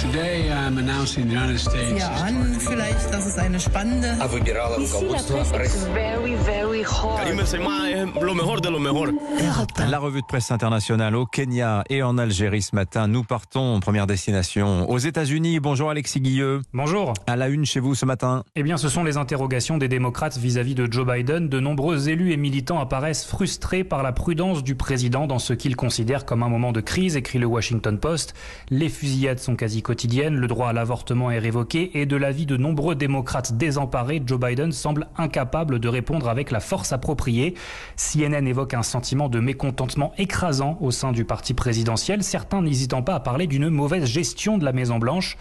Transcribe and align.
Today 0.00 0.50
I'm 0.50 0.78
announcing 0.78 1.28
the 1.28 1.34
United 1.34 1.58
States. 1.58 2.00
Ja, 2.00 2.08
an 2.24 2.58
vielleicht, 2.58 3.12
dass 3.12 3.26
es 3.26 3.36
eine 3.36 3.60
spannende 3.60 4.16
mejor. 8.80 9.08
La 9.90 9.98
revue 9.98 10.20
de 10.22 10.26
presse 10.26 10.52
internationale 10.52 11.14
au 11.16 11.26
Kenya 11.26 11.84
et 11.90 12.02
en 12.02 12.16
Algérie 12.16 12.62
ce 12.62 12.74
matin. 12.74 13.08
Nous 13.08 13.24
partons 13.24 13.74
en 13.74 13.80
première 13.80 14.06
destination 14.06 14.88
aux 14.88 14.98
États-Unis. 14.98 15.60
Bonjour 15.60 15.90
Alexis 15.90 16.20
Guilleux. 16.20 16.62
Bonjour. 16.72 17.12
À 17.26 17.36
la 17.36 17.48
une 17.48 17.66
chez 17.66 17.80
vous 17.80 17.94
ce 17.94 18.06
matin. 18.06 18.44
Eh 18.56 18.62
bien, 18.62 18.78
ce 18.78 18.88
sont 18.88 19.04
les 19.04 19.18
interrogations 19.18 19.76
des 19.76 19.88
démocrates 19.88 20.38
vis-à-vis 20.38 20.74
de 20.74 20.90
Joe 20.90 21.06
Biden. 21.06 21.48
De 21.48 21.60
nombreux 21.60 22.08
élus 22.08 22.32
et 22.32 22.36
militants 22.38 22.80
apparaissent 22.80 23.26
frustrés 23.26 23.84
par 23.84 24.02
la 24.02 24.12
prudence 24.12 24.64
du 24.64 24.74
président 24.76 25.26
dans 25.26 25.38
ce 25.38 25.52
qu'ils 25.52 25.76
considèrent 25.76 26.24
comme 26.24 26.42
un 26.42 26.48
moment 26.48 26.72
de 26.72 26.80
crise, 26.80 27.16
écrit 27.16 27.38
le 27.38 27.46
Washington 27.46 27.98
Post. 27.98 28.34
Les 28.70 28.88
fusillades 28.88 29.40
sont 29.40 29.56
quasi 29.56 29.82
le 29.90 30.46
droit 30.46 30.68
à 30.68 30.72
l'avortement 30.72 31.30
est 31.30 31.38
révoqué 31.38 31.98
et 31.98 32.06
de 32.06 32.16
l'avis 32.16 32.46
de 32.46 32.56
nombreux 32.56 32.94
démocrates 32.94 33.56
désemparés, 33.56 34.22
Joe 34.24 34.38
Biden 34.38 34.70
semble 34.70 35.08
incapable 35.16 35.80
de 35.80 35.88
répondre 35.88 36.28
avec 36.28 36.52
la 36.52 36.60
force 36.60 36.92
appropriée. 36.92 37.54
CNN 37.96 38.46
évoque 38.46 38.74
un 38.74 38.84
sentiment 38.84 39.28
de 39.28 39.40
mécontentement 39.40 40.12
écrasant 40.16 40.78
au 40.80 40.92
sein 40.92 41.10
du 41.10 41.24
parti 41.24 41.54
présidentiel, 41.54 42.22
certains 42.22 42.62
n'hésitant 42.62 43.02
pas 43.02 43.14
à 43.14 43.20
parler 43.20 43.48
d'une 43.48 43.68
mauvaise 43.68 44.04
gestion 44.04 44.58
de 44.58 44.64
la 44.64 44.72
Maison-Blanche. 44.72 45.36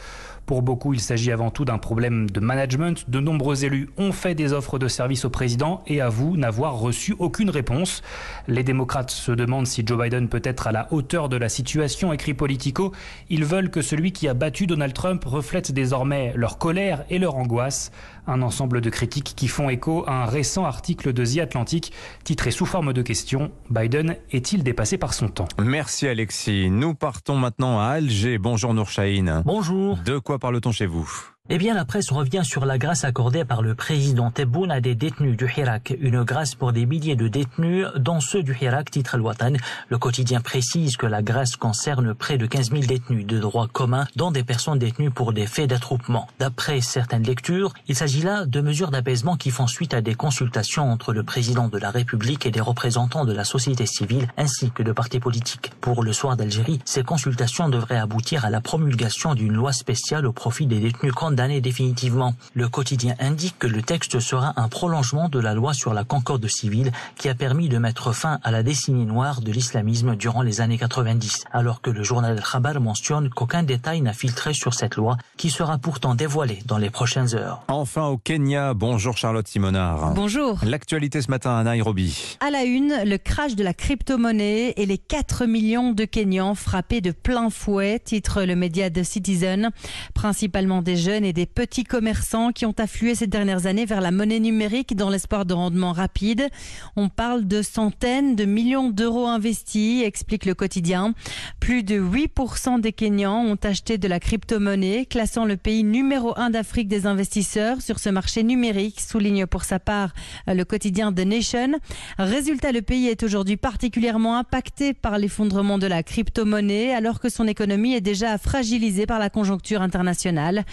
Pour 0.50 0.64
beaucoup, 0.64 0.96
il 0.96 1.00
s'agit 1.00 1.32
avant 1.32 1.52
tout 1.52 1.64
d'un 1.64 1.78
problème 1.78 2.28
de 2.28 2.40
management. 2.40 3.08
De 3.08 3.20
nombreux 3.20 3.66
élus 3.66 3.88
ont 4.00 4.12
fait 4.12 4.34
des 4.34 4.52
offres 4.52 4.80
de 4.80 4.88
service 4.88 5.24
au 5.24 5.30
président 5.30 5.84
et 5.86 6.02
avouent 6.02 6.38
n'avoir 6.38 6.80
reçu 6.80 7.16
aucune 7.20 7.52
réponse. 7.52 8.02
Les 8.48 8.64
démocrates 8.64 9.12
se 9.12 9.32
demandent 9.32 9.68
si 9.68 9.84
Joe 9.86 10.02
Biden 10.02 10.28
peut 10.28 10.42
être 10.44 10.66
à 10.66 10.72
la 10.72 10.92
hauteur 10.92 11.30
de 11.30 11.38
la 11.38 11.50
situation, 11.50 12.14
écrit 12.14 12.34
Politico. 12.34 12.94
Ils 13.30 13.46
veulent 13.46 13.70
que 13.70 13.84
celui 13.84 14.12
qui 14.12 14.28
a 14.28 14.34
battu 14.34 14.66
Donald 14.66 14.94
Trump 14.94 15.24
reflète 15.24 15.72
désormais 15.72 16.34
leur 16.36 16.58
colère 16.58 17.06
et 17.12 17.20
leur 17.20 17.36
angoisse. 17.36 17.92
Un 18.30 18.44
ensemble 18.44 18.80
de 18.80 18.92
critiques 18.92 19.34
qui 19.36 19.48
font 19.48 19.70
écho 19.70 20.04
à 20.06 20.22
un 20.22 20.26
récent 20.28 20.64
article 20.64 21.14
de 21.14 21.26
The 21.26 21.40
Atlantic 21.40 21.92
titré 22.24 22.52
sous 22.52 22.68
forme 22.68 22.94
de 22.94 23.02
question 23.02 23.52
Biden 23.72 24.18
est-il 24.30 24.62
dépassé 24.62 25.00
par 25.00 25.16
son 25.16 25.30
temps? 25.30 25.48
Merci 25.60 26.08
Alexis. 26.08 26.70
Nous 26.70 26.94
partons 26.94 27.36
maintenant 27.36 27.80
à 27.80 27.86
Alger. 27.86 28.38
Bonjour 28.38 28.76
Nourchaïn. 28.76 29.42
Bonjour. 29.48 29.98
De 30.06 30.20
quoi 30.20 30.38
parle-t-on 30.38 30.72
chez 30.72 30.86
vous? 30.86 31.10
Eh 31.52 31.58
bien, 31.58 31.74
la 31.74 31.84
presse 31.84 32.12
revient 32.12 32.44
sur 32.44 32.64
la 32.64 32.78
grâce 32.78 33.04
accordée 33.04 33.44
par 33.44 33.64
le 33.64 33.74
président 33.74 34.30
Tebboune 34.30 34.70
à 34.70 34.82
des 34.82 34.94
détenus 34.94 35.36
du 35.36 35.52
Hirak. 35.52 35.96
Une 36.00 36.22
grâce 36.22 36.54
pour 36.54 36.74
des 36.74 36.86
milliers 36.86 37.16
de 37.16 37.28
détenus, 37.28 37.88
dont 37.96 38.20
ceux 38.20 38.44
du 38.44 38.56
Hirak, 38.56 38.92
titre 38.92 39.16
al. 39.16 39.58
Le 39.88 39.98
quotidien 39.98 40.42
précise 40.42 40.96
que 40.96 41.08
la 41.08 41.24
grâce 41.24 41.56
concerne 41.56 42.14
près 42.14 42.38
de 42.38 42.46
15 42.46 42.70
000 42.70 42.84
détenus 42.84 43.26
de 43.26 43.40
droit 43.40 43.66
commun, 43.68 44.06
dont 44.16 44.30
des 44.30 44.44
personnes 44.44 44.78
détenues 44.78 45.10
pour 45.10 45.34
des 45.34 45.48
faits 45.48 45.72
d'attroupement. 45.72 46.28
D'après 46.38 46.82
certaines 46.82 47.24
lectures, 47.24 47.74
il 47.88 47.96
s'agit 47.96 48.22
là 48.22 48.46
de 48.46 48.62
mesures 48.62 48.92
d'apaisement 48.92 49.36
qui 49.36 49.50
font 49.50 49.66
suite 49.66 49.96
à 49.96 50.02
des 50.02 50.14
consultations 50.14 50.92
entre 50.92 51.14
le 51.14 51.24
président 51.24 51.68
de 51.68 51.80
la 51.80 51.90
République 51.90 52.46
et 52.46 52.52
des 52.52 52.62
représentants 52.62 53.26
de 53.26 53.34
la 53.34 53.44
société 53.44 53.88
civile, 53.88 54.28
ainsi 54.38 54.70
que 54.70 54.84
de 54.84 54.92
partis 54.92 55.20
politiques. 55.20 55.72
Pour 55.82 56.04
le 56.04 56.14
soir 56.14 56.38
d'Algérie, 56.38 56.80
ces 56.86 57.02
consultations 57.02 57.70
devraient 57.70 57.98
aboutir 57.98 58.46
à 58.46 58.52
la 58.52 58.62
promulgation 58.62 59.34
d'une 59.34 59.54
loi 59.54 59.74
spéciale 59.74 60.28
au 60.28 60.32
profit 60.32 60.68
des 60.68 60.80
détenus 60.80 61.14
condamnés 61.14 61.39
définitivement. 61.48 62.34
Le 62.54 62.68
quotidien 62.68 63.16
indique 63.20 63.58
que 63.58 63.68
le 63.68 63.82
texte 63.82 64.20
sera 64.20 64.54
un 64.58 64.68
prolongement 64.68 65.30
de 65.30 65.40
la 65.40 65.54
loi 65.54 65.74
sur 65.74 65.94
la 65.94 66.04
concorde 66.04 66.46
civile 66.48 66.92
qui 67.18 67.30
a 67.30 67.36
permis 67.36 67.70
de 67.70 67.78
mettre 67.78 68.12
fin 68.14 68.40
à 68.44 68.52
la 68.52 68.62
décennie 68.62 69.06
noire 69.06 69.40
de 69.40 69.52
l'islamisme 69.52 70.18
durant 70.18 70.42
les 70.42 70.60
années 70.60 70.78
90, 70.78 71.46
alors 71.52 71.82
que 71.82 71.92
le 71.92 72.04
journal 72.04 72.38
El 72.38 72.44
Khabar 72.44 72.82
mentionne 72.82 73.30
qu'aucun 73.30 73.64
détail 73.64 74.02
n'a 74.02 74.12
filtré 74.12 74.54
sur 74.54 74.74
cette 74.74 74.98
loi 74.98 75.18
qui 75.38 75.50
sera 75.50 75.78
pourtant 75.78 76.14
dévoilée 76.14 76.60
dans 76.66 76.78
les 76.78 76.90
prochaines 76.90 77.34
heures. 77.36 77.62
Enfin 77.70 78.08
au 78.08 78.18
Kenya. 78.18 78.74
Bonjour 78.74 79.16
Charlotte 79.16 79.48
Simonard. 79.48 80.14
Bonjour. 80.16 80.60
L'actualité 80.64 81.22
ce 81.22 81.32
matin 81.32 81.56
à 81.56 81.64
Nairobi. 81.64 82.38
À 82.42 82.50
la 82.50 82.66
une, 82.66 82.94
le 83.06 83.18
crash 83.18 83.56
de 83.56 83.64
la 83.64 83.74
crypto-monnaie 83.74 84.74
et 84.76 84.86
les 84.86 84.98
4 84.98 85.46
millions 85.46 85.94
de 85.94 86.04
Kenyans 86.04 86.56
frappés 86.56 87.00
de 87.00 87.12
plein 87.12 87.50
fouet, 87.50 88.00
titre 88.00 88.44
le 88.44 88.58
média 88.58 88.90
The 88.90 89.04
Citizen. 89.04 89.70
Principalement 90.14 90.82
des 90.82 90.98
jeunes 90.98 91.29
des 91.34 91.46
petits 91.46 91.84
commerçants 91.84 92.52
qui 92.52 92.66
ont 92.66 92.76
afflué 92.78 93.16
ces 93.16 93.28
dernières 93.28 93.66
années 93.66 93.86
vers 93.86 94.02
la 94.02 94.12
monnaie 94.12 94.40
numérique 94.40 94.96
dans 94.96 95.10
l'espoir 95.10 95.46
de 95.46 95.54
rendement 95.54 95.92
rapide. 95.92 96.48
On 96.96 97.10
parle 97.10 97.48
de 97.48 97.62
centaines 97.62 98.36
de 98.36 98.46
millions 98.46 98.90
d'euros 98.90 99.28
investis, 99.28 100.04
explique 100.04 100.46
le 100.46 100.54
quotidien. 100.54 101.14
Plus 101.60 101.84
de 101.84 102.00
8% 102.00 102.82
des 102.82 102.94
Kenyans 102.94 103.46
ont 103.46 103.58
acheté 103.64 103.98
de 103.98 104.08
la 104.08 104.20
crypto-monnaie, 104.20 105.06
classant 105.06 105.46
le 105.46 105.58
pays 105.58 105.84
numéro 105.84 106.38
1 106.38 106.52
d'Afrique 106.52 106.88
des 106.88 107.06
investisseurs 107.06 107.82
sur 107.82 108.00
ce 108.00 108.10
marché 108.10 108.44
numérique, 108.44 109.02
souligne 109.02 109.46
pour 109.46 109.64
sa 109.64 109.80
part 109.80 110.14
le 110.48 110.64
quotidien 110.64 111.12
The 111.12 111.26
Nation. 111.26 111.80
Résultat, 112.18 112.72
le 112.72 112.82
pays 112.82 113.08
est 113.08 113.24
aujourd'hui 113.24 113.58
particulièrement 113.58 114.38
impacté 114.38 114.94
par 114.94 115.18
l'effondrement 115.18 115.78
de 115.78 115.88
la 115.88 116.04
crypto-monnaie 116.04 116.94
alors 116.94 117.20
que 117.20 117.30
son 117.30 117.48
économie 117.48 117.94
est 117.94 118.02
déjà 118.02 118.38
fragilisée 118.38 119.06
par 119.06 119.20
la 119.20 119.30
conjoncture 119.30 119.82
internationale. 119.82 120.66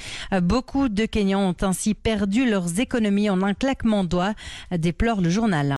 Beaucoup 0.46 0.88
de 0.88 1.06
Kenyans 1.06 1.40
ont 1.40 1.56
ainsi 1.62 1.94
perdu 1.94 2.48
leurs 2.48 2.78
économies 2.78 3.28
en 3.28 3.42
un 3.42 3.52
claquement 3.52 4.04
de 4.04 4.08
doigts, 4.08 4.34
déplore 4.70 5.20
le 5.20 5.28
journal. 5.28 5.74